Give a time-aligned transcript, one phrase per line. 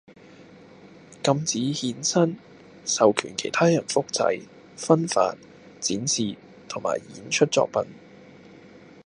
[1.21, 2.35] 禁止衍生，
[2.83, 4.41] 授權其他人複製，
[4.75, 5.35] 分發，
[5.79, 6.35] 展示
[6.67, 7.83] 同埋演出作品